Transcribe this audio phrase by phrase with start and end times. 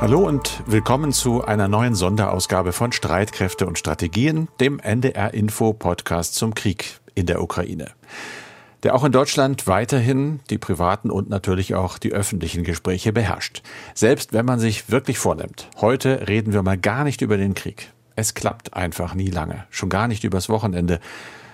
[0.00, 6.36] Hallo und willkommen zu einer neuen Sonderausgabe von Streitkräfte und Strategien, dem NDR Info Podcast
[6.36, 7.90] zum Krieg in der Ukraine.
[8.84, 13.62] Der auch in Deutschland weiterhin die privaten und natürlich auch die öffentlichen Gespräche beherrscht.
[13.92, 17.92] Selbst wenn man sich wirklich vornimmt, heute reden wir mal gar nicht über den Krieg.
[18.14, 21.00] Es klappt einfach nie lange, schon gar nicht übers Wochenende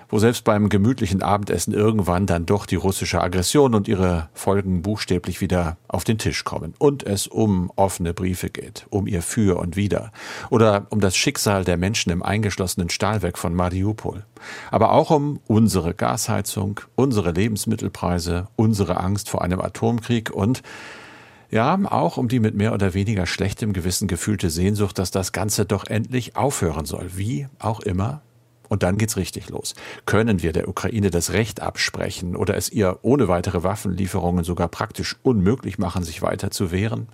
[0.08, 5.40] wo selbst beim gemütlichen Abendessen irgendwann dann doch die russische Aggression und ihre Folgen buchstäblich
[5.40, 9.76] wieder auf den Tisch kommen und es um offene Briefe geht, um ihr Für und
[9.76, 10.12] Wider
[10.50, 14.24] oder um das Schicksal der Menschen im eingeschlossenen Stahlwerk von Mariupol,
[14.70, 20.62] aber auch um unsere Gasheizung, unsere Lebensmittelpreise, unsere Angst vor einem Atomkrieg und
[21.50, 25.64] ja, auch um die mit mehr oder weniger schlechtem Gewissen gefühlte Sehnsucht, dass das Ganze
[25.64, 28.22] doch endlich aufhören soll, wie auch immer
[28.68, 29.74] und dann geht's richtig los.
[30.06, 35.16] Können wir der Ukraine das Recht absprechen oder es ihr ohne weitere Waffenlieferungen sogar praktisch
[35.22, 37.08] unmöglich machen, sich weiter zu wehren?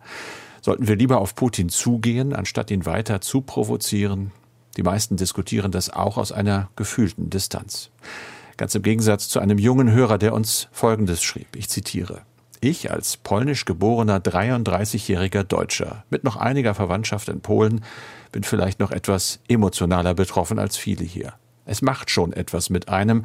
[0.62, 4.32] Sollten wir lieber auf Putin zugehen, anstatt ihn weiter zu provozieren?
[4.76, 7.90] Die meisten diskutieren das auch aus einer gefühlten Distanz.
[8.57, 11.57] Ganz im Gegensatz zu einem jungen Hörer, der uns Folgendes schrieb.
[11.57, 12.23] Ich zitiere.
[12.63, 17.83] Ich als polnisch geborener 33-jähriger Deutscher mit noch einiger Verwandtschaft in Polen
[18.33, 21.33] bin vielleicht noch etwas emotionaler betroffen als viele hier.
[21.65, 23.25] Es macht schon etwas mit einem,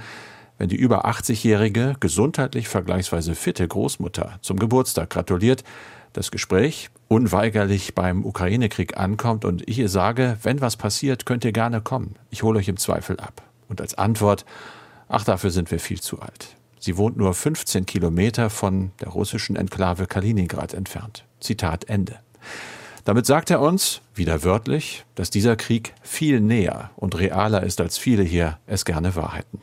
[0.57, 5.65] wenn die über 80-jährige, gesundheitlich vergleichsweise fitte Großmutter zum Geburtstag gratuliert,
[6.13, 11.51] das Gespräch unweigerlich beim Ukraine-Krieg ankommt und ich ihr sage, wenn was passiert, könnt ihr
[11.51, 12.15] gerne kommen.
[12.29, 13.41] Ich hole euch im Zweifel ab.
[13.67, 14.45] Und als Antwort,
[15.09, 16.55] ach, dafür sind wir viel zu alt.
[16.85, 21.25] Sie wohnt nur 15 Kilometer von der russischen Enklave Kaliningrad entfernt.
[21.39, 22.19] Zitat Ende.
[23.05, 27.97] Damit sagt er uns, wieder wörtlich, dass dieser Krieg viel näher und realer ist, als
[27.97, 29.61] viele hier es gerne wahrheiten.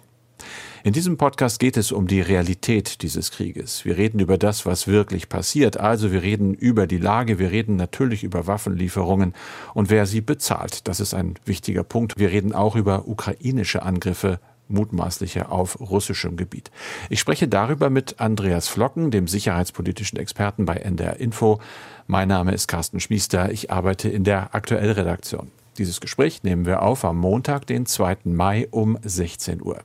[0.82, 3.84] In diesem Podcast geht es um die Realität dieses Krieges.
[3.84, 5.76] Wir reden über das, was wirklich passiert.
[5.76, 9.32] Also wir reden über die Lage, wir reden natürlich über Waffenlieferungen
[9.74, 10.88] und wer sie bezahlt.
[10.88, 12.18] Das ist ein wichtiger Punkt.
[12.18, 16.70] Wir reden auch über ukrainische Angriffe mutmaßliche auf russischem Gebiet.
[17.10, 21.60] Ich spreche darüber mit Andreas Flocken, dem sicherheitspolitischen Experten bei NDR Info.
[22.06, 23.50] Mein Name ist Carsten Schmiester.
[23.52, 25.50] Ich arbeite in der Aktuellredaktion.
[25.78, 28.18] Dieses Gespräch nehmen wir auf am Montag, den 2.
[28.24, 29.82] Mai um 16 Uhr.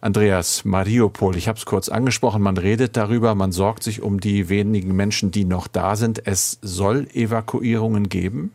[0.00, 4.48] Andreas, Mariupol, ich habe es kurz angesprochen, man redet darüber, man sorgt sich um die
[4.48, 6.24] wenigen Menschen, die noch da sind.
[6.24, 8.52] Es soll Evakuierungen geben?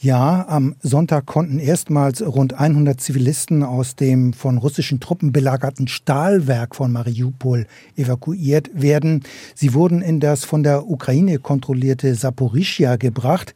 [0.00, 6.74] Ja, am Sonntag konnten erstmals rund 100 Zivilisten aus dem von russischen Truppen belagerten Stahlwerk
[6.74, 7.66] von Mariupol
[7.96, 9.22] evakuiert werden.
[9.54, 13.54] Sie wurden in das von der Ukraine kontrollierte Saporischia gebracht.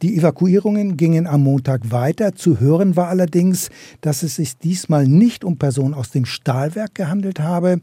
[0.00, 2.36] Die Evakuierungen gingen am Montag weiter.
[2.36, 3.68] Zu hören war allerdings,
[4.00, 7.80] dass es sich diesmal nicht um Personen aus dem Stahlwerk gehandelt habe.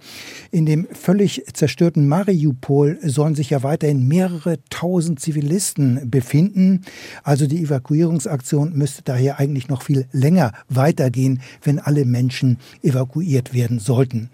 [0.50, 6.86] In dem völlig zerstörten Mariupol sollen sich ja weiterhin mehrere tausend Zivilisten befinden.
[7.24, 13.80] Also die Evakuierungsaktion müsste daher eigentlich noch viel länger weitergehen, wenn alle Menschen evakuiert werden
[13.80, 14.30] sollten.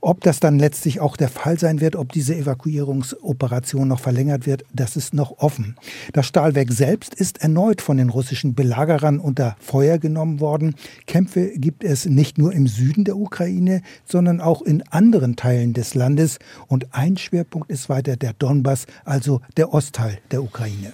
[0.00, 4.64] Ob das dann letztlich auch der Fall sein wird, ob diese Evakuierungsoperation noch verlängert wird,
[4.72, 5.76] das ist noch offen.
[6.12, 10.74] Das Stahlwerk selbst ist erneut von den russischen Belagerern unter Feuer genommen worden.
[11.06, 15.94] Kämpfe gibt es nicht nur im Süden der Ukraine, sondern auch in anderen Teilen des
[15.94, 16.38] Landes.
[16.68, 20.92] Und ein Schwerpunkt ist weiter der Donbass, also der Ostteil der Ukraine.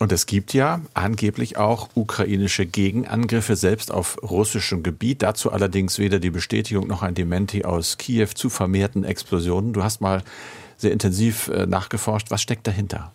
[0.00, 5.20] Und es gibt ja angeblich auch ukrainische Gegenangriffe selbst auf russischem Gebiet.
[5.20, 9.74] Dazu allerdings weder die Bestätigung noch ein Dementi aus Kiew zu vermehrten Explosionen.
[9.74, 10.22] Du hast mal
[10.78, 12.30] sehr intensiv äh, nachgeforscht.
[12.30, 13.12] Was steckt dahinter?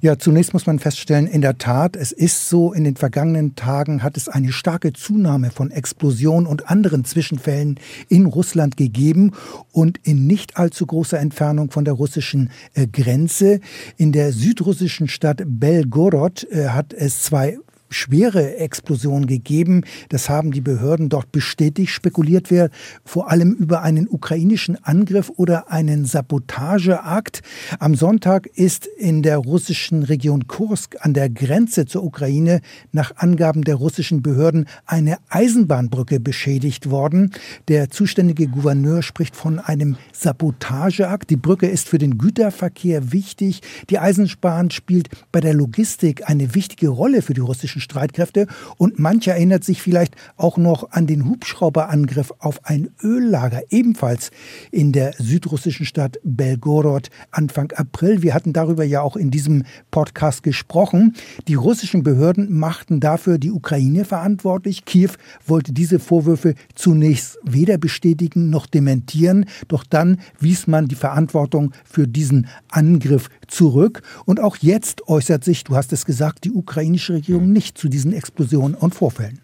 [0.00, 4.02] Ja, zunächst muss man feststellen, in der Tat, es ist so, in den vergangenen Tagen
[4.02, 9.32] hat es eine starke Zunahme von Explosionen und anderen Zwischenfällen in Russland gegeben
[9.72, 13.60] und in nicht allzu großer Entfernung von der russischen äh, Grenze.
[13.96, 17.58] In der südrussischen Stadt Belgorod äh, hat es zwei
[17.90, 19.84] schwere Explosion gegeben.
[20.08, 21.92] Das haben die Behörden dort bestätigt.
[21.92, 22.72] Spekuliert wird
[23.04, 27.42] vor allem über einen ukrainischen Angriff oder einen Sabotageakt.
[27.78, 32.60] Am Sonntag ist in der russischen Region Kursk an der Grenze zur Ukraine
[32.92, 37.32] nach Angaben der russischen Behörden eine Eisenbahnbrücke beschädigt worden.
[37.68, 41.30] Der zuständige Gouverneur spricht von einem Sabotageakt.
[41.30, 43.60] Die Brücke ist für den Güterverkehr wichtig.
[43.90, 48.46] Die Eisenbahn spielt bei der Logistik eine wichtige Rolle für die russischen Streitkräfte.
[48.76, 54.30] Und mancher erinnert sich vielleicht auch noch an den Hubschrauberangriff auf ein Öllager, ebenfalls
[54.70, 58.22] in der südrussischen Stadt Belgorod Anfang April.
[58.22, 61.14] Wir hatten darüber ja auch in diesem Podcast gesprochen.
[61.48, 64.84] Die russischen Behörden machten dafür die Ukraine verantwortlich.
[64.84, 65.10] Kiew
[65.46, 69.46] wollte diese Vorwürfe zunächst weder bestätigen noch dementieren.
[69.68, 74.02] Doch dann wies man die Verantwortung für diesen Angriff zurück.
[74.24, 78.12] Und auch jetzt äußert sich, du hast es gesagt, die ukrainische Regierung nicht zu diesen
[78.12, 79.43] Explosionen und Vorfällen.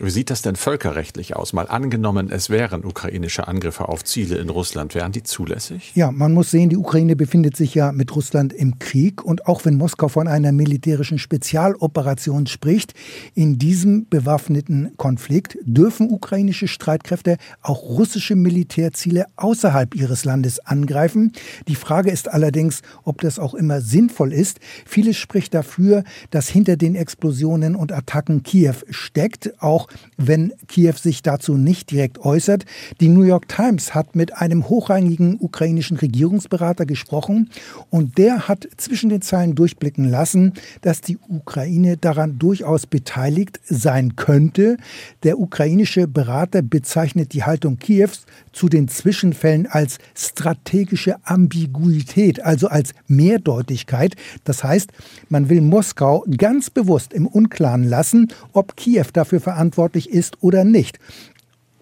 [0.00, 1.52] Wie sieht das denn völkerrechtlich aus?
[1.52, 4.96] Mal angenommen, es wären ukrainische Angriffe auf Ziele in Russland.
[4.96, 5.92] Wären die zulässig?
[5.94, 9.24] Ja, man muss sehen, die Ukraine befindet sich ja mit Russland im Krieg.
[9.24, 12.92] Und auch wenn Moskau von einer militärischen Spezialoperation spricht,
[13.34, 21.30] in diesem bewaffneten Konflikt dürfen ukrainische Streitkräfte auch russische Militärziele außerhalb ihres Landes angreifen.
[21.68, 24.58] Die Frage ist allerdings, ob das auch immer sinnvoll ist.
[24.86, 29.62] Vieles spricht dafür, dass hinter den Explosionen und Attacken Kiew steckt.
[29.62, 32.64] Auch auch wenn Kiew sich dazu nicht direkt äußert.
[33.00, 37.50] Die New York Times hat mit einem hochrangigen ukrainischen Regierungsberater gesprochen
[37.90, 44.16] und der hat zwischen den Zeilen durchblicken lassen, dass die Ukraine daran durchaus beteiligt sein
[44.16, 44.76] könnte.
[45.22, 52.94] Der ukrainische Berater bezeichnet die Haltung Kiews zu den Zwischenfällen als strategische Ambiguität, also als
[53.06, 54.14] Mehrdeutigkeit.
[54.44, 54.90] Das heißt,
[55.28, 60.98] man will Moskau ganz bewusst im Unklaren lassen, ob Kiew dafür verantwortlich ist oder nicht.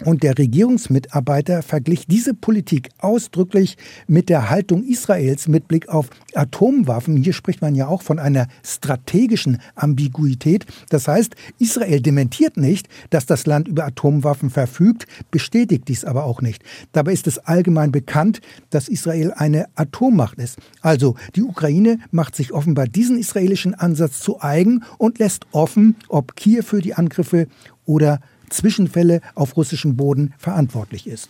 [0.05, 3.77] Und der Regierungsmitarbeiter verglich diese Politik ausdrücklich
[4.07, 7.17] mit der Haltung Israels mit Blick auf Atomwaffen.
[7.17, 10.67] Hier spricht man ja auch von einer strategischen Ambiguität.
[10.89, 16.43] Das heißt, Israel dementiert nicht, dass das Land über Atomwaffen verfügt, bestätigt dies aber auch
[16.43, 16.63] nicht.
[16.93, 18.41] Dabei ist es allgemein bekannt,
[18.71, 20.59] dass Israel eine Atommacht ist.
[20.81, 26.35] Also die Ukraine macht sich offenbar diesen israelischen Ansatz zu eigen und lässt offen, ob
[26.35, 27.47] Kiew für die Angriffe
[27.85, 28.21] oder
[28.53, 31.29] Zwischenfälle auf russischem Boden verantwortlich ist.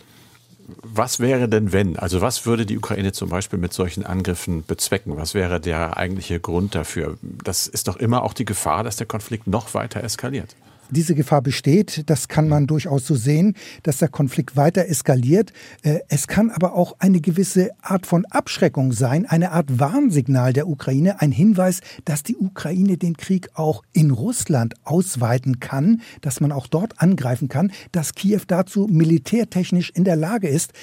[0.83, 1.99] Was wäre denn wenn?
[1.99, 5.17] Also was würde die Ukraine zum Beispiel mit solchen Angriffen bezwecken?
[5.17, 7.19] Was wäre der eigentliche Grund dafür?
[7.23, 10.55] Das ist doch immer auch die Gefahr, dass der Konflikt noch weiter eskaliert.
[10.95, 15.51] Diese Gefahr besteht, das kann man durchaus so sehen, dass der Konflikt weiter eskaliert.
[15.83, 20.69] Äh, es kann aber auch eine gewisse Art von Abschreckung sein, eine Art Warnsignal der
[20.69, 26.53] Ukraine, ein Hinweis, dass die Ukraine den Krieg auch in Russland ausweiten kann, dass man
[26.53, 30.75] auch dort angreifen kann, dass Kiew dazu militärtechnisch in der Lage ist.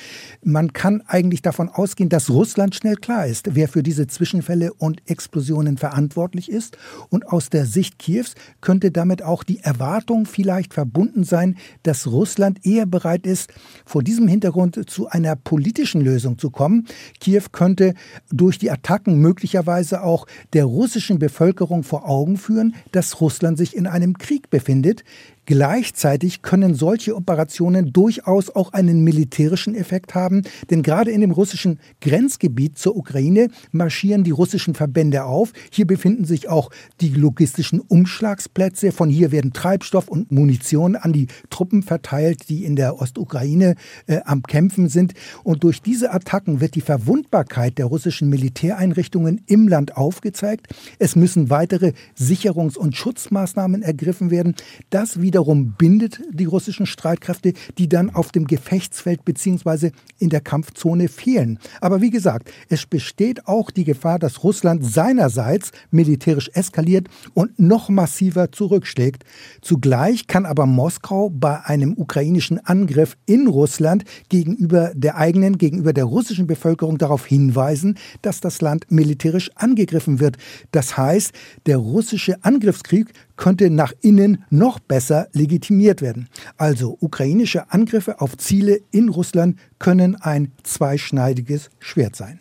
[0.43, 5.07] Man kann eigentlich davon ausgehen, dass Russland schnell klar ist, wer für diese Zwischenfälle und
[5.07, 6.79] Explosionen verantwortlich ist.
[7.09, 12.07] Und aus der Sicht Kiews könnte damit auch die Erwartung Erwartung vielleicht verbunden sein, dass
[12.07, 13.51] Russland eher bereit ist,
[13.85, 16.87] vor diesem Hintergrund zu einer politischen Lösung zu kommen.
[17.19, 17.95] Kiew könnte
[18.31, 23.87] durch die Attacken möglicherweise auch der russischen Bevölkerung vor Augen führen, dass Russland sich in
[23.87, 25.03] einem Krieg befindet.
[25.49, 31.79] Gleichzeitig können solche Operationen durchaus auch einen militärischen Effekt haben, denn gerade in dem russischen
[32.01, 35.51] Grenzgebiet zur Ukraine marschieren die russischen Verbände auf.
[35.71, 36.69] Hier befinden sich auch
[37.01, 38.91] die logistischen Umschlagsplätze.
[38.91, 43.73] Von hier werden Treibstoff und Munition an die Truppen verteilt, die in der Ostukraine
[44.05, 45.15] äh, am Kämpfen sind.
[45.43, 50.67] Und durch diese Attacken wird die Verwundbarkeit der russischen Militäreinrichtungen im Land aufgezeigt.
[50.99, 54.53] Es müssen weitere Sicherungs- und Schutzmaßnahmen ergriffen werden.
[54.91, 59.91] Das wieder wiederum bindet die russischen Streitkräfte, die dann auf dem Gefechtsfeld bzw.
[60.17, 61.59] in der Kampfzone fehlen.
[61.79, 67.87] Aber wie gesagt, es besteht auch die Gefahr, dass Russland seinerseits militärisch eskaliert und noch
[67.87, 69.23] massiver zurückschlägt.
[69.61, 76.03] Zugleich kann aber Moskau bei einem ukrainischen Angriff in Russland gegenüber der eigenen, gegenüber der
[76.03, 80.35] russischen Bevölkerung darauf hinweisen, dass das Land militärisch angegriffen wird.
[80.71, 81.31] Das heißt,
[81.65, 86.27] der russische Angriffskrieg könnte nach innen noch besser legitimiert werden.
[86.57, 92.39] Also ukrainische Angriffe auf Ziele in Russland können ein zweischneidiges Schwert sein.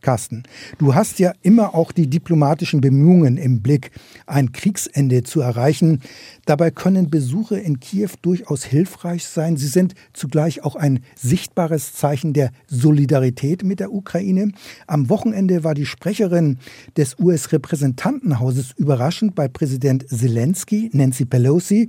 [0.00, 0.44] Carsten,
[0.78, 3.90] du hast ja immer auch die diplomatischen Bemühungen im Blick,
[4.26, 6.00] ein Kriegsende zu erreichen.
[6.46, 9.56] Dabei können Besuche in Kiew durchaus hilfreich sein.
[9.56, 14.52] Sie sind zugleich auch ein sichtbares Zeichen der Solidarität mit der Ukraine.
[14.86, 16.58] Am Wochenende war die Sprecherin
[16.96, 21.88] des US-Repräsentantenhauses überraschend bei Präsident Zelensky, Nancy Pelosi.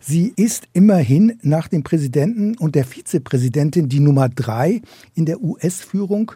[0.00, 4.80] Sie ist immerhin nach dem Präsidenten und der Vizepräsidentin die Nummer drei
[5.14, 6.32] in der US-Führung.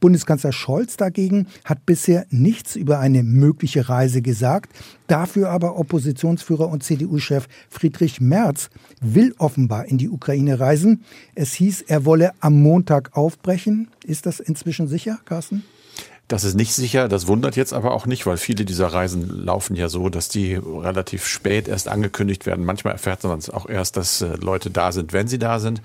[0.00, 4.72] Bundeskanzler Scholz dagegen hat bisher nichts über eine mögliche Reise gesagt.
[5.08, 8.70] Dafür aber Oppositionsführer und CDU-Chef Friedrich Merz
[9.02, 11.04] will offenbar in die Ukraine reisen.
[11.34, 13.88] Es hieß, er wolle am Montag aufbrechen.
[14.06, 15.64] Ist das inzwischen sicher, Carsten?
[16.28, 19.76] Das ist nicht sicher, das wundert jetzt aber auch nicht, weil viele dieser Reisen laufen
[19.76, 22.64] ja so, dass die relativ spät erst angekündigt werden.
[22.64, 25.82] Manchmal erfährt man es auch erst, dass äh, Leute da sind, wenn sie da sind.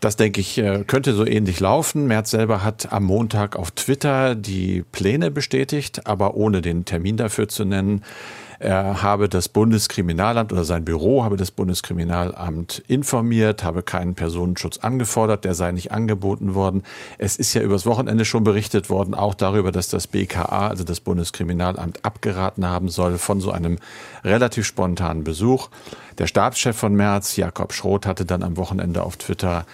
[0.00, 2.06] Das, denke ich, äh, könnte so ähnlich laufen.
[2.06, 7.48] Merz selber hat am Montag auf Twitter die Pläne bestätigt, aber ohne den Termin dafür
[7.48, 8.02] zu nennen.
[8.62, 15.46] Er habe das Bundeskriminalamt oder sein Büro habe das Bundeskriminalamt informiert, habe keinen Personenschutz angefordert,
[15.46, 16.82] der sei nicht angeboten worden.
[17.16, 21.00] Es ist ja übers Wochenende schon berichtet worden, auch darüber, dass das BKA, also das
[21.00, 23.78] Bundeskriminalamt, abgeraten haben soll von so einem
[24.24, 25.70] relativ spontanen Besuch.
[26.18, 29.64] Der Stabschef von Merz, Jakob Schroth, hatte dann am Wochenende auf Twitter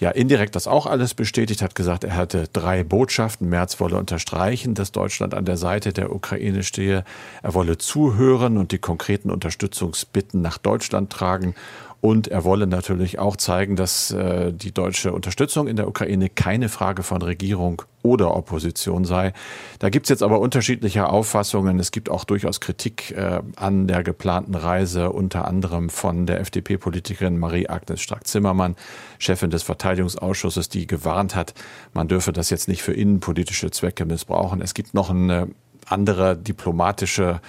[0.00, 3.48] ja indirekt das auch alles bestätigt, hat gesagt, er hatte drei Botschaften.
[3.48, 7.04] Merz wolle unterstreichen, dass Deutschland an der Seite der Ukraine stehe.
[7.42, 11.54] Er wolle zuhören und die konkreten Unterstützungsbitten nach Deutschland tragen
[12.00, 16.70] und er wolle natürlich auch zeigen, dass äh, die deutsche Unterstützung in der Ukraine keine
[16.70, 19.34] Frage von Regierung oder Opposition sei.
[19.80, 21.78] Da gibt's jetzt aber unterschiedliche Auffassungen.
[21.78, 27.38] Es gibt auch durchaus Kritik äh, an der geplanten Reise, unter anderem von der FDP-Politikerin
[27.38, 28.76] Marie-Agnes Strack-Zimmermann,
[29.18, 31.52] Chefin des Verteidigungsausschusses, die gewarnt hat,
[31.92, 34.62] man dürfe das jetzt nicht für innenpolitische Zwecke missbrauchen.
[34.62, 35.48] Es gibt noch eine
[35.86, 37.40] andere diplomatische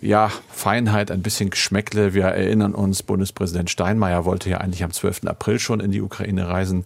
[0.00, 2.14] ja, Feinheit, ein bisschen Geschmäckle.
[2.14, 5.26] Wir erinnern uns, Bundespräsident Steinmeier wollte ja eigentlich am 12.
[5.26, 6.84] April schon in die Ukraine reisen.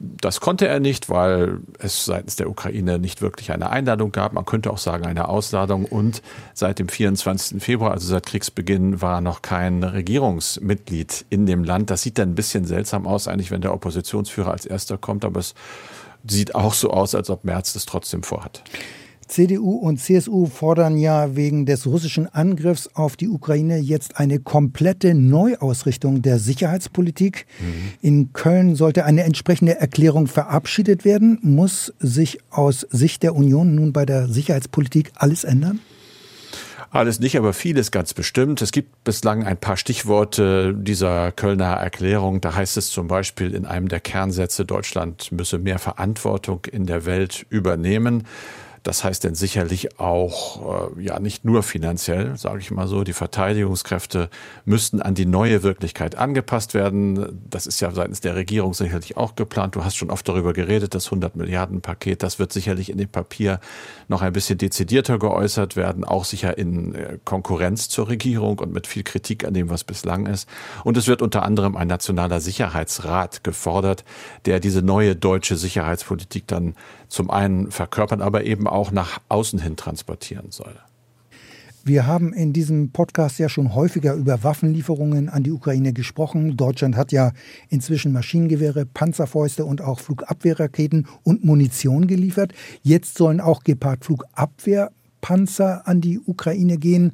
[0.00, 4.32] Das konnte er nicht, weil es seitens der Ukraine nicht wirklich eine Einladung gab.
[4.32, 5.84] Man könnte auch sagen eine Ausladung.
[5.86, 6.22] Und
[6.54, 7.60] seit dem 24.
[7.60, 11.90] Februar, also seit Kriegsbeginn, war noch kein Regierungsmitglied in dem Land.
[11.90, 15.24] Das sieht dann ein bisschen seltsam aus, eigentlich, wenn der Oppositionsführer als erster kommt.
[15.24, 15.56] Aber es
[16.28, 18.62] sieht auch so aus, als ob Merz das trotzdem vorhat.
[19.28, 25.14] CDU und CSU fordern ja wegen des russischen Angriffs auf die Ukraine jetzt eine komplette
[25.14, 27.46] Neuausrichtung der Sicherheitspolitik.
[27.60, 27.92] Mhm.
[28.00, 31.38] In Köln sollte eine entsprechende Erklärung verabschiedet werden.
[31.42, 35.80] Muss sich aus Sicht der Union nun bei der Sicherheitspolitik alles ändern?
[36.90, 38.62] Alles nicht, aber vieles ganz bestimmt.
[38.62, 42.40] Es gibt bislang ein paar Stichworte dieser Kölner Erklärung.
[42.40, 47.04] Da heißt es zum Beispiel in einem der Kernsätze, Deutschland müsse mehr Verantwortung in der
[47.04, 48.24] Welt übernehmen.
[48.88, 53.04] Das heißt denn sicherlich auch, äh, ja, nicht nur finanziell, sage ich mal so.
[53.04, 54.30] Die Verteidigungskräfte
[54.64, 57.38] müssten an die neue Wirklichkeit angepasst werden.
[57.50, 59.76] Das ist ja seitens der Regierung sicherlich auch geplant.
[59.76, 63.10] Du hast schon oft darüber geredet, das 100 Milliarden Paket, das wird sicherlich in dem
[63.10, 63.60] Papier
[64.08, 68.86] noch ein bisschen dezidierter geäußert werden, auch sicher in äh, Konkurrenz zur Regierung und mit
[68.86, 70.48] viel Kritik an dem, was bislang ist.
[70.82, 74.06] Und es wird unter anderem ein nationaler Sicherheitsrat gefordert,
[74.46, 76.74] der diese neue deutsche Sicherheitspolitik dann
[77.08, 80.74] zum einen verkörpern, aber eben auch nach außen hin transportieren soll.
[81.84, 86.54] Wir haben in diesem Podcast ja schon häufiger über Waffenlieferungen an die Ukraine gesprochen.
[86.56, 87.32] Deutschland hat ja
[87.70, 92.52] inzwischen Maschinengewehre, Panzerfäuste und auch Flugabwehrraketen und Munition geliefert.
[92.82, 97.12] Jetzt sollen auch Gepard-Flugabwehrpanzer an die Ukraine gehen.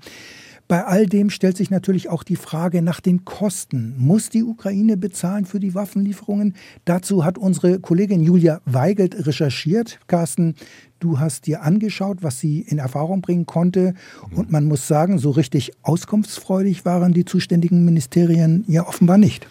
[0.67, 3.95] Bei all dem stellt sich natürlich auch die Frage nach den Kosten.
[3.99, 6.55] Muss die Ukraine bezahlen für die Waffenlieferungen?
[6.87, 10.01] Dazu hat unsere Kollegin Julia Weigelt recherchiert.
[10.07, 10.55] Carsten,
[11.01, 13.93] du hast dir angeschaut, was sie in Erfahrung bringen konnte.
[14.35, 19.47] Und man muss sagen, so richtig auskunftsfreudig waren die zuständigen Ministerien ja offenbar nicht.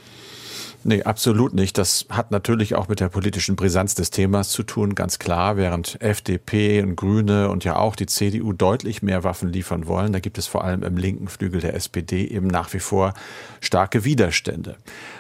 [0.86, 1.78] Nee, absolut nicht.
[1.78, 5.56] Das hat natürlich auch mit der politischen Brisanz des Themas zu tun, ganz klar.
[5.56, 10.20] Während FDP und Grüne und ja auch die CDU deutlich mehr Waffen liefern wollen, da
[10.20, 13.13] gibt es vor allem im linken Flügel der SPD eben nach wie vor
[13.62, 14.75] starke Widerstände.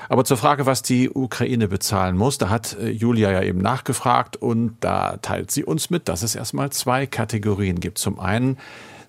[0.09, 4.35] Aber zur Frage, was die Ukraine bezahlen muss, da hat äh, Julia ja eben nachgefragt
[4.35, 7.99] und da teilt sie uns mit, dass es erstmal zwei Kategorien gibt.
[7.99, 8.57] Zum einen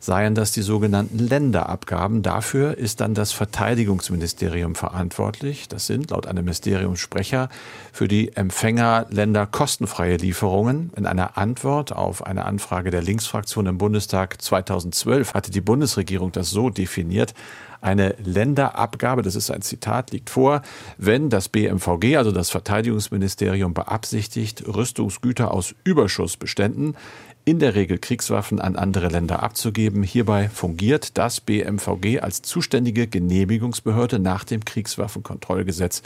[0.05, 2.23] seien das die sogenannten Länderabgaben.
[2.23, 5.67] Dafür ist dann das Verteidigungsministerium verantwortlich.
[5.69, 7.49] Das sind laut einem Ministeriumssprecher
[7.93, 10.93] für die Empfängerländer kostenfreie Lieferungen.
[10.95, 16.51] In einer Antwort auf eine Anfrage der Linksfraktion im Bundestag 2012 hatte die Bundesregierung das
[16.51, 17.33] so definiert.
[17.81, 20.63] Eine Länderabgabe, das ist ein Zitat, liegt vor,
[20.97, 26.97] wenn das BMVG, also das Verteidigungsministerium, beabsichtigt, Rüstungsgüter aus Überschussbeständen
[27.45, 30.03] in der Regel Kriegswaffen an andere Länder abzugeben.
[30.03, 36.03] Hierbei fungiert das BMVG als zuständige Genehmigungsbehörde nach dem Kriegswaffenkontrollgesetz.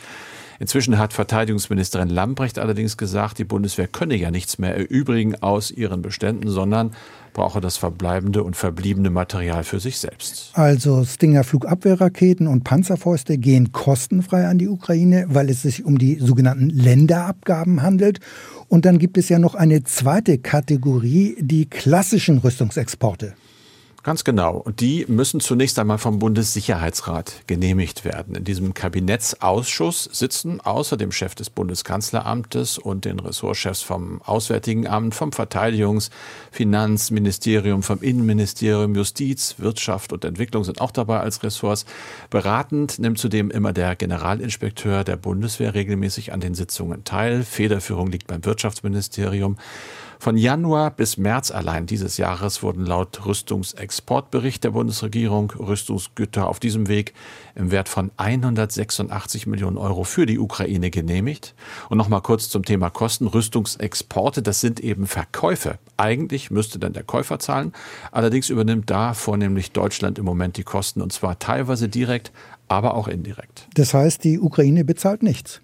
[0.58, 6.02] Inzwischen hat Verteidigungsministerin Lambrecht allerdings gesagt, die Bundeswehr könne ja nichts mehr erübrigen aus ihren
[6.02, 6.92] Beständen, sondern
[7.32, 10.50] brauche das verbleibende und verbliebene Material für sich selbst.
[10.54, 16.16] Also Stinger Flugabwehrraketen und Panzerfäuste gehen kostenfrei an die Ukraine, weil es sich um die
[16.16, 18.20] sogenannten Länderabgaben handelt.
[18.68, 23.34] Und dann gibt es ja noch eine zweite Kategorie, die klassischen Rüstungsexporte.
[24.04, 24.56] Ganz genau.
[24.56, 28.36] Und die müssen zunächst einmal vom Bundessicherheitsrat genehmigt werden.
[28.36, 35.16] In diesem Kabinettsausschuss sitzen außer dem Chef des Bundeskanzleramtes und den Ressortchefs vom Auswärtigen Amt,
[35.16, 36.10] vom Verteidigungs-,
[36.52, 41.84] Finanzministerium, vom Innenministerium, Justiz, Wirtschaft und Entwicklung sind auch dabei als Ressorts.
[42.30, 47.42] Beratend nimmt zudem immer der Generalinspekteur der Bundeswehr regelmäßig an den Sitzungen teil.
[47.42, 49.56] Federführung liegt beim Wirtschaftsministerium.
[50.20, 56.88] Von Januar bis März allein dieses Jahres wurden laut Rüstungsexportbericht der Bundesregierung Rüstungsgüter auf diesem
[56.88, 57.14] Weg
[57.54, 61.54] im Wert von 186 Millionen Euro für die Ukraine genehmigt.
[61.88, 63.28] Und nochmal kurz zum Thema Kosten.
[63.28, 65.78] Rüstungsexporte, das sind eben Verkäufe.
[65.96, 67.72] Eigentlich müsste dann der Käufer zahlen.
[68.10, 72.32] Allerdings übernimmt da vornehmlich Deutschland im Moment die Kosten und zwar teilweise direkt,
[72.66, 73.68] aber auch indirekt.
[73.74, 75.60] Das heißt, die Ukraine bezahlt nichts.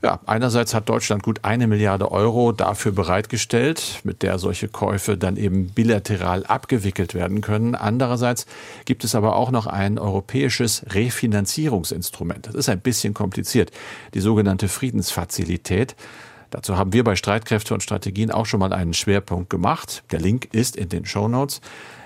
[0.00, 5.36] Ja, einerseits hat Deutschland gut eine Milliarde Euro dafür bereitgestellt, mit der solche Käufe dann
[5.36, 7.74] eben bilateral abgewickelt werden können.
[7.74, 8.46] Andererseits
[8.84, 12.46] gibt es aber auch noch ein europäisches Refinanzierungsinstrument.
[12.46, 13.72] Das ist ein bisschen kompliziert.
[14.14, 15.96] Die sogenannte Friedensfazilität.
[16.50, 20.02] Dazu haben wir bei Streitkräfte und Strategien auch schon mal einen Schwerpunkt gemacht.
[20.10, 21.60] Der Link ist in den Show Notes.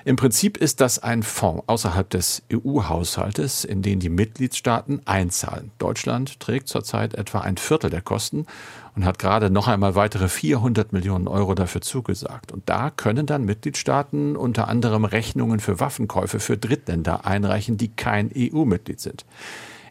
[0.05, 5.71] Im Prinzip ist das ein Fonds außerhalb des EU-Haushaltes, in den die Mitgliedstaaten einzahlen.
[5.79, 8.47] Deutschland trägt zurzeit etwa ein Viertel der Kosten
[8.97, 12.51] und hat gerade noch einmal weitere 400 Millionen Euro dafür zugesagt.
[12.51, 18.31] Und da können dann Mitgliedstaaten unter anderem Rechnungen für Waffenkäufe für Drittländer einreichen, die kein
[18.37, 19.25] EU-Mitglied sind.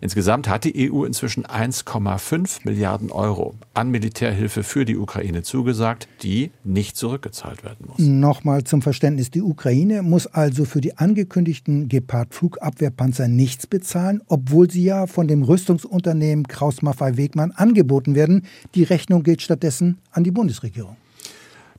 [0.02, 6.50] Insgesamt hat die EU inzwischen 1,5 Milliarden Euro an Militärhilfe für die Ukraine zugesagt, die
[6.64, 8.00] nicht zurückgezahlt werden muss.
[8.00, 9.30] Nochmal zum Verständnis.
[9.30, 15.44] Die Ukraine muss also für die angekündigten Gepard-Flugabwehrpanzer nichts bezahlen, obwohl sie ja von dem
[15.44, 18.48] Rüstungsunternehmen Kraus-Maffei-Wegmann angeboten werden.
[18.74, 20.98] Die Rechnung geht stattdessen an die Bundesregierung.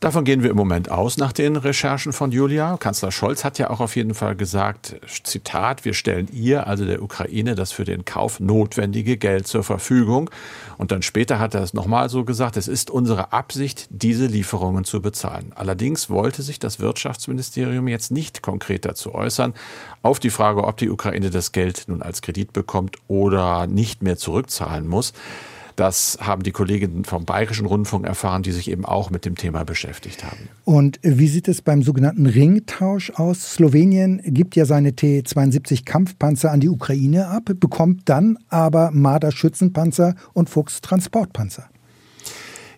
[0.02, 2.76] Davon gehen wir im Moment aus nach den Recherchen von Julia.
[2.76, 7.04] Kanzler Scholz hat ja auch auf jeden Fall gesagt, Zitat, wir stellen ihr, also der
[7.04, 10.28] Ukraine, das für den Kauf notwendige Geld zur Verfügung.
[10.76, 14.82] Und dann später hat er es nochmal so gesagt, es ist unsere Absicht, diese Lieferungen
[14.82, 15.52] zu bezahlen.
[15.54, 19.54] Allerdings wollte sich das Wirtschaftsministerium jetzt nicht konkret dazu äußern,
[20.02, 24.16] auf die Frage, ob die Ukraine das Geld nun als Kredit bekommt oder nicht mehr
[24.16, 25.12] zurückzahlen muss.
[25.82, 29.64] Das haben die Kolleginnen vom Bayerischen Rundfunk erfahren, die sich eben auch mit dem Thema
[29.64, 30.48] beschäftigt haben.
[30.64, 33.54] Und wie sieht es beim sogenannten Ringtausch aus?
[33.54, 40.14] Slowenien gibt ja seine T-72 Kampfpanzer an die Ukraine ab, bekommt dann aber Marder Schützenpanzer
[40.34, 41.68] und Fuchs Transportpanzer.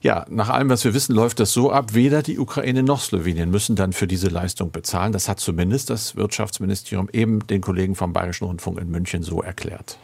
[0.01, 1.93] Ja, nach allem, was wir wissen, läuft das so ab.
[1.93, 5.13] Weder die Ukraine noch Slowenien müssen dann für diese Leistung bezahlen.
[5.13, 9.99] Das hat zumindest das Wirtschaftsministerium eben den Kollegen vom Bayerischen Rundfunk in München so erklärt.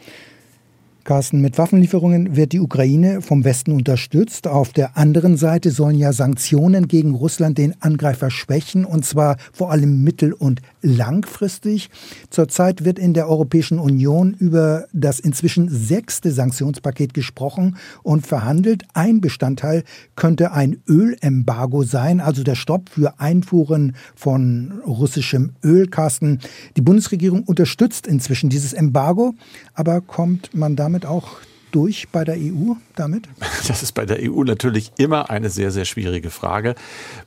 [1.03, 4.47] Carsten, mit Waffenlieferungen wird die Ukraine vom Westen unterstützt.
[4.47, 9.71] Auf der anderen Seite sollen ja Sanktionen gegen Russland den Angreifer schwächen, und zwar vor
[9.71, 11.89] allem mittel- und langfristig.
[12.29, 18.83] Zurzeit wird in der Europäischen Union über das inzwischen sechste Sanktionspaket gesprochen und verhandelt.
[18.93, 19.83] Ein Bestandteil
[20.15, 25.87] könnte ein Ölembargo sein, also der Stopp für Einfuhren von russischem Öl.
[25.87, 26.39] Carsten,
[26.77, 29.33] die Bundesregierung unterstützt inzwischen dieses Embargo,
[29.73, 31.37] aber kommt man damit damit auch
[31.71, 33.29] durch bei der EU damit?
[33.67, 36.75] Das ist bei der EU natürlich immer eine sehr, sehr schwierige Frage.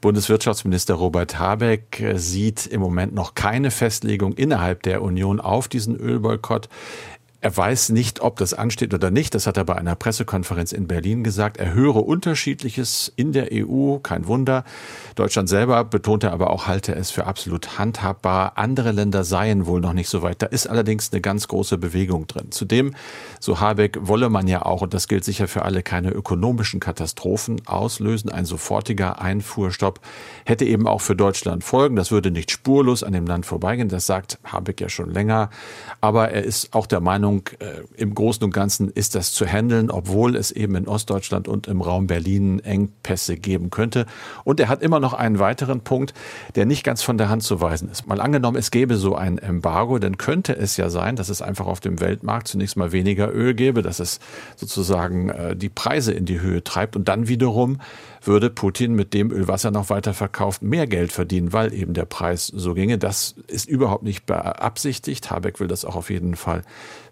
[0.03, 5.97] Bundeswirtschaftsminister Robert Habeck äh, sieht im Moment noch keine Festlegung innerhalb der Union auf diesen
[5.97, 6.69] Ölboykott.
[7.45, 9.35] Er weiß nicht, ob das ansteht oder nicht.
[9.35, 11.59] Das hat er bei einer Pressekonferenz in Berlin gesagt.
[11.59, 14.65] Er höre Unterschiedliches in der EU, kein Wunder.
[15.15, 18.55] Deutschland selber betonte aber auch, halte es für absolut handhabbar.
[18.57, 20.41] Andere Länder seien wohl noch nicht so weit.
[20.41, 22.51] Da ist allerdings eine ganz große Bewegung drin.
[22.51, 22.95] Zudem,
[23.41, 27.61] so Habeck, wolle man ja auch, und das gilt sicher für alle, keine ökonomischen Katastrophen
[27.67, 28.31] auslösen.
[28.31, 30.01] Ein sofortiger Einfuhrstopp
[30.47, 31.95] hätte eben auch für Deutschland Folgen.
[31.95, 33.91] Das würde nicht spurlos an dem Land vorbeigehen.
[33.91, 35.51] Das sagt Habeck ja schon länger.
[36.01, 39.47] Aber er ist auch der Meinung, Meinung, äh, im Großen und Ganzen ist das zu
[39.47, 44.07] handeln, obwohl es eben in Ostdeutschland und im Raum Berlin Engpässe geben könnte.
[44.45, 46.15] Und er hat immer noch einen weiteren Punkt,
[46.55, 48.07] der nicht ganz von der Hand zu weisen ist.
[48.07, 51.67] Mal angenommen, es gäbe so ein Embargo, dann könnte es ja sein, dass es einfach
[51.67, 54.21] auf dem Weltmarkt zunächst mal weniger Öl gäbe, dass es
[54.57, 57.79] sozusagen äh, die Preise in die Höhe treibt und dann wiederum
[58.27, 61.93] würde Putin mit dem Öl, was er noch weiter verkauft, mehr Geld verdienen, weil eben
[61.93, 62.97] der Preis so ginge.
[62.97, 65.31] Das ist überhaupt nicht beabsichtigt.
[65.31, 66.63] Habeck will das auch auf jeden Fall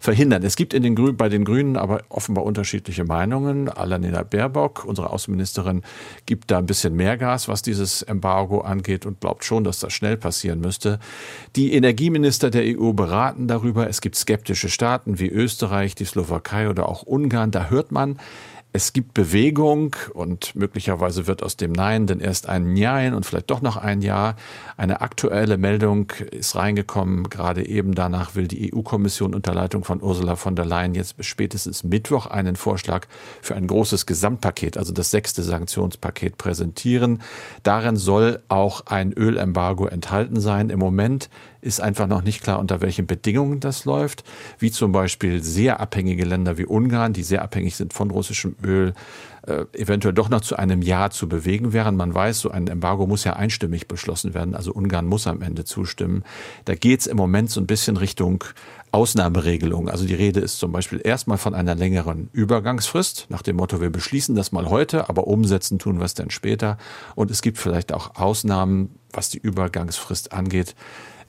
[0.00, 0.11] verhindern.
[0.44, 3.68] Es gibt in den bei den Grünen aber offenbar unterschiedliche Meinungen.
[3.68, 5.82] Alanena Baerbock, unsere Außenministerin,
[6.26, 9.92] gibt da ein bisschen mehr Gas, was dieses Embargo angeht und glaubt schon, dass das
[9.92, 10.98] schnell passieren müsste.
[11.56, 13.88] Die Energieminister der EU beraten darüber.
[13.88, 17.50] Es gibt skeptische Staaten wie Österreich, die Slowakei oder auch Ungarn.
[17.50, 18.18] Da hört man,
[18.74, 23.50] es gibt Bewegung und möglicherweise wird aus dem Nein denn erst ein Nein und vielleicht
[23.50, 24.34] doch noch ein Ja.
[24.78, 27.28] Eine aktuelle Meldung ist reingekommen.
[27.28, 31.84] Gerade eben danach will die EU-Kommission unter Leitung von Ursula von der Leyen jetzt spätestens
[31.84, 33.08] Mittwoch einen Vorschlag
[33.42, 37.20] für ein großes Gesamtpaket, also das sechste Sanktionspaket präsentieren.
[37.62, 40.70] Darin soll auch ein Ölembargo enthalten sein.
[40.70, 41.28] Im Moment
[41.62, 44.24] ist einfach noch nicht klar, unter welchen Bedingungen das läuft,
[44.58, 48.94] wie zum Beispiel sehr abhängige Länder wie Ungarn, die sehr abhängig sind von russischem Öl,
[49.46, 51.96] äh, eventuell doch noch zu einem Ja zu bewegen wären.
[51.96, 55.64] Man weiß, so ein Embargo muss ja einstimmig beschlossen werden, also Ungarn muss am Ende
[55.64, 56.24] zustimmen.
[56.64, 58.42] Da geht es im Moment so ein bisschen Richtung
[58.90, 59.88] Ausnahmeregelung.
[59.88, 63.90] Also die Rede ist zum Beispiel erstmal von einer längeren Übergangsfrist, nach dem Motto, wir
[63.90, 66.76] beschließen das mal heute, aber umsetzen tun wir es dann später.
[67.14, 70.74] Und es gibt vielleicht auch Ausnahmen, was die Übergangsfrist angeht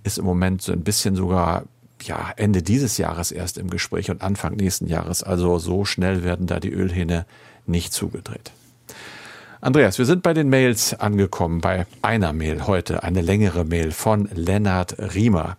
[0.04, 1.64] ist im Moment so ein bisschen sogar
[2.02, 5.24] ja, Ende dieses Jahres erst im Gespräch und Anfang nächsten Jahres.
[5.24, 7.26] Also so schnell werden da die Ölhähne
[7.66, 8.52] nicht zugedreht.
[9.62, 14.28] Andreas, wir sind bei den Mails angekommen, bei einer Mail heute, eine längere Mail von
[14.34, 15.56] Lennart Riemer.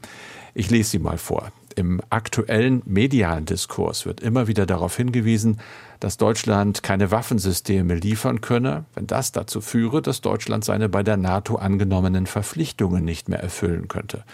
[0.52, 1.50] Ich lese sie mal vor.
[1.76, 5.60] Im aktuellen medialen Diskurs wird immer wieder darauf hingewiesen,
[6.00, 11.16] dass Deutschland keine Waffensysteme liefern könne, wenn das dazu führe, dass Deutschland seine bei der
[11.16, 14.24] NATO angenommenen Verpflichtungen nicht mehr erfüllen könnte.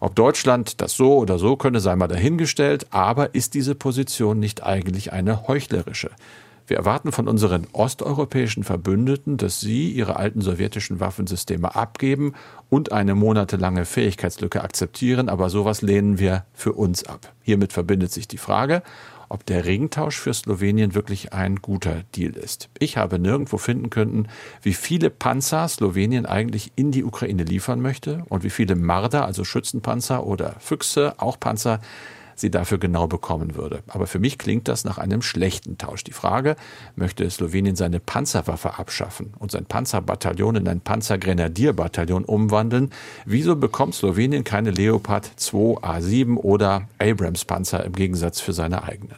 [0.00, 4.62] Ob Deutschland das so oder so könne, sei mal dahingestellt, aber ist diese Position nicht
[4.62, 6.10] eigentlich eine heuchlerische?
[6.66, 12.34] Wir erwarten von unseren osteuropäischen Verbündeten, dass sie ihre alten sowjetischen Waffensysteme abgeben
[12.68, 17.32] und eine monatelange Fähigkeitslücke akzeptieren, aber sowas lehnen wir für uns ab.
[17.42, 18.82] Hiermit verbindet sich die Frage,
[19.28, 22.68] ob der Regentausch für Slowenien wirklich ein guter Deal ist.
[22.78, 24.28] Ich habe nirgendwo finden können,
[24.62, 29.44] wie viele Panzer Slowenien eigentlich in die Ukraine liefern möchte und wie viele Marder, also
[29.44, 31.80] Schützenpanzer oder Füchse, auch Panzer,
[32.40, 33.82] sie dafür genau bekommen würde.
[33.88, 36.04] Aber für mich klingt das nach einem schlechten Tausch.
[36.04, 36.56] Die Frage,
[36.94, 42.90] möchte Slowenien seine Panzerwaffe abschaffen und sein Panzerbataillon in ein Panzergrenadierbataillon umwandeln?
[43.24, 49.16] Wieso bekommt Slowenien keine Leopard 2 A7 oder Abrams Panzer im Gegensatz für seine eigenen?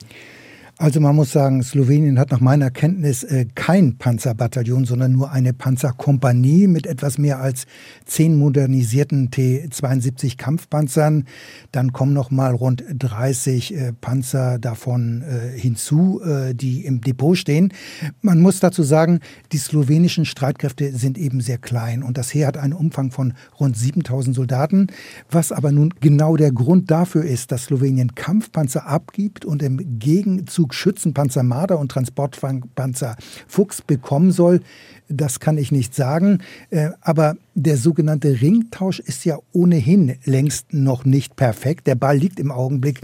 [0.81, 5.53] Also man muss sagen, Slowenien hat nach meiner Kenntnis äh, kein Panzerbataillon, sondern nur eine
[5.53, 7.67] Panzerkompanie mit etwas mehr als
[8.05, 11.25] zehn modernisierten T-72 Kampfpanzern.
[11.73, 16.21] Dann kommen noch mal rund 30 äh, Panzer davon äh, hinzu,
[16.55, 17.73] die im Depot stehen.
[18.21, 19.19] Man muss dazu sagen,
[19.53, 23.77] die slowenischen Streitkräfte sind eben sehr klein und das Heer hat einen Umfang von rund
[23.77, 24.89] 7000 Soldaten,
[25.31, 30.68] was aber nun genau der Grund dafür ist, dass Slowenien Kampfpanzer abgibt und im Gegenzug
[30.75, 34.61] Schützenpanzer Marder und Transportpanzer Fuchs bekommen soll,
[35.09, 36.41] das kann ich nicht sagen.
[36.71, 41.87] Äh, aber der sogenannte Ringtausch ist ja ohnehin längst noch nicht perfekt.
[41.87, 43.01] Der Ball liegt im Augenblick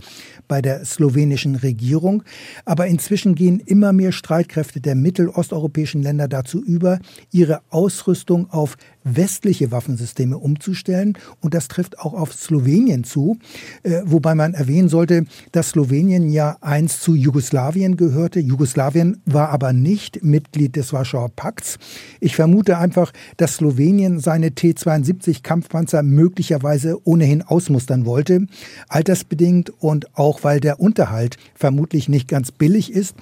[0.46, 2.22] bei der slowenischen Regierung.
[2.64, 7.00] Aber inzwischen gehen immer mehr Streitkräfte der mittelosteuropäischen Länder dazu über,
[7.32, 11.18] ihre Ausrüstung auf westliche Waffensysteme umzustellen.
[11.40, 13.38] Und das trifft auch auf Slowenien zu.
[13.82, 17.53] Äh, wobei man erwähnen sollte, dass Slowenien ja einst zu Jugoslawien
[17.96, 18.40] gehörte.
[18.40, 21.78] Jugoslawien war aber nicht Mitglied des Warschauer Pakts.
[22.20, 28.46] Ich vermute einfach, dass Slowenien seine T-72 Kampfpanzer möglicherweise ohnehin ausmustern wollte.
[28.88, 33.14] Altersbedingt und auch weil der Unterhalt vermutlich nicht ganz billig ist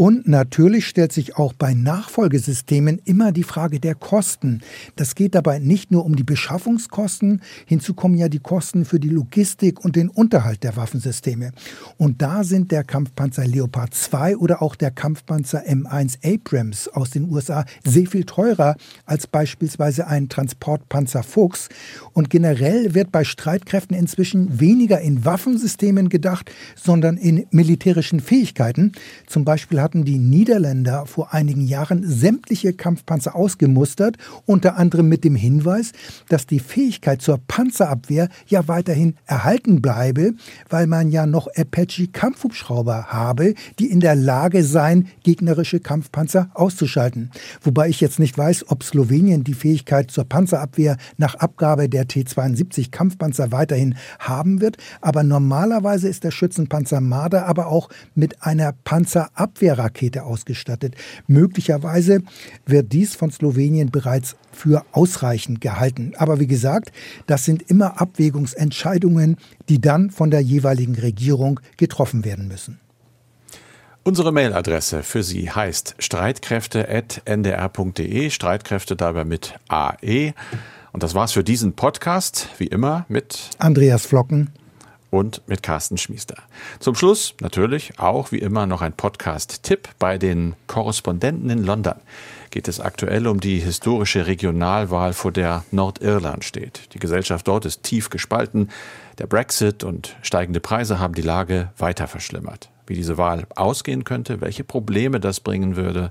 [0.00, 4.62] und natürlich stellt sich auch bei Nachfolgesystemen immer die Frage der Kosten.
[4.96, 9.10] Das geht dabei nicht nur um die Beschaffungskosten, hinzu kommen ja die Kosten für die
[9.10, 11.52] Logistik und den Unterhalt der Waffensysteme.
[11.98, 17.30] Und da sind der Kampfpanzer Leopard 2 oder auch der Kampfpanzer M1 Abrams aus den
[17.30, 21.68] USA sehr viel teurer als beispielsweise ein Transportpanzer Fuchs.
[22.14, 28.92] Und generell wird bei Streitkräften inzwischen weniger in Waffensystemen gedacht, sondern in militärischen Fähigkeiten.
[29.26, 35.24] Zum Beispiel hat hatten die Niederländer vor einigen Jahren sämtliche Kampfpanzer ausgemustert, unter anderem mit
[35.24, 35.90] dem Hinweis,
[36.28, 40.34] dass die Fähigkeit zur Panzerabwehr ja weiterhin erhalten bleibe,
[40.68, 47.32] weil man ja noch Apache Kampfhubschrauber habe, die in der Lage seien, gegnerische Kampfpanzer auszuschalten.
[47.60, 52.92] Wobei ich jetzt nicht weiß, ob Slowenien die Fähigkeit zur Panzerabwehr nach Abgabe der T-72
[52.92, 59.69] Kampfpanzer weiterhin haben wird, aber normalerweise ist der Schützenpanzer Marder aber auch mit einer Panzerabwehr
[59.78, 60.94] Rakete ausgestattet.
[61.26, 62.22] Möglicherweise
[62.66, 66.12] wird dies von Slowenien bereits für ausreichend gehalten.
[66.16, 66.92] Aber wie gesagt,
[67.26, 69.36] das sind immer Abwägungsentscheidungen,
[69.68, 72.80] die dann von der jeweiligen Regierung getroffen werden müssen.
[74.02, 80.32] Unsere Mailadresse für Sie heißt streitkräfte.ndr.de, Streitkräfte dabei mit AE.
[80.92, 84.48] Und das war's für diesen Podcast, wie immer mit Andreas Flocken
[85.10, 86.36] und mit Carsten Schmiester.
[86.78, 91.96] Zum Schluss natürlich auch wie immer noch ein Podcast-Tipp bei den Korrespondenten in London.
[92.50, 96.94] Geht es aktuell um die historische Regionalwahl, vor der Nordirland steht.
[96.94, 98.70] Die Gesellschaft dort ist tief gespalten.
[99.18, 102.70] Der Brexit und steigende Preise haben die Lage weiter verschlimmert.
[102.86, 106.10] Wie diese Wahl ausgehen könnte, welche Probleme das bringen würde,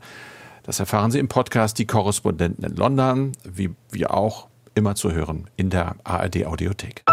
[0.64, 5.50] das erfahren Sie im Podcast Die Korrespondenten in London, wie wir auch immer zu hören
[5.58, 7.04] in der ARD Audiothek.